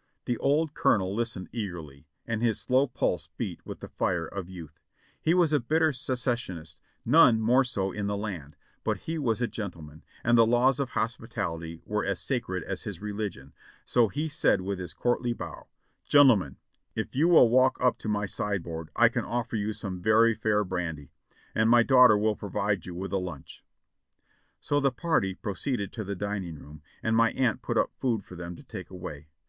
''The 0.26 0.36
old 0.38 0.72
Colonel 0.72 1.12
listened 1.16 1.48
eagerly, 1.50 2.06
and 2.28 2.40
his 2.40 2.60
slow 2.60 2.86
pulse 2.86 3.28
beat 3.36 3.66
with 3.66 3.80
the 3.80 3.88
fire 3.88 4.24
of 4.24 4.48
youth. 4.48 4.78
He 5.20 5.34
was 5.34 5.52
a 5.52 5.58
bitter 5.58 5.92
secessionist, 5.92 6.80
none 7.04 7.40
more 7.40 7.64
so 7.64 7.90
in 7.90 8.06
the 8.06 8.16
land, 8.16 8.54
but 8.84 8.98
he 8.98 9.18
was 9.18 9.40
a 9.42 9.48
gentleman, 9.48 10.04
and 10.22 10.38
the 10.38 10.46
laws 10.46 10.78
of 10.78 10.90
hospitality 10.90 11.82
were 11.84 12.04
as 12.04 12.20
sacred 12.20 12.62
as 12.62 12.84
his 12.84 13.00
religion; 13.00 13.52
so 13.84 14.06
he 14.06 14.28
said 14.28 14.60
with 14.60 14.78
his 14.78 14.94
courtly 14.94 15.32
bow, 15.32 15.66
"Gentlemen, 16.06 16.56
if 16.94 17.16
you 17.16 17.26
will 17.26 17.48
walk 17.50 17.76
up 17.80 17.98
to 17.98 18.08
my 18.08 18.26
sideboard 18.26 18.90
I 18.94 19.08
can 19.08 19.24
offer 19.24 19.56
you 19.56 19.72
some 19.72 20.00
very 20.00 20.36
fair 20.36 20.64
brandv, 20.64 21.08
and 21.52 21.68
mv 21.68 21.88
daughter 21.88 22.16
will 22.16 22.36
provide 22.36 22.84
vou 22.84 22.94
with 22.94 23.12
a 23.12 23.18
lunch." 23.18 23.64
So 24.60 24.78
the 24.78 24.92
party 24.92 25.34
proceeded 25.34 25.92
to 25.94 26.04
the 26.04 26.14
dining 26.14 26.60
room, 26.60 26.80
and 27.02 27.16
my 27.16 27.32
aunt 27.32 27.60
put 27.60 27.76
up 27.76 27.90
food 27.98 28.22
for 28.22 28.36
them 28.36 28.54
to 28.54 28.62
take 28.62 28.88
away. 28.90 29.26